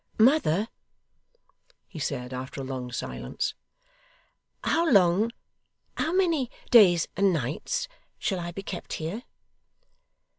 'Mother,' 0.17 0.67
he 1.87 1.99
said, 1.99 2.33
after 2.33 2.59
a 2.59 2.63
long 2.63 2.91
silence: 2.91 3.53
'how 4.63 4.89
long, 4.91 5.31
how 5.95 6.11
many 6.11 6.49
days 6.71 7.07
and 7.15 7.31
nights, 7.31 7.87
shall 8.17 8.39
I 8.39 8.51
be 8.51 8.63
kept 8.63 8.93
here? 8.93 9.21